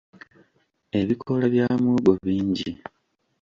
Ebikoola 0.99 1.45
bya 1.53 1.67
muwogo 1.81 2.13
bingi. 2.25 2.69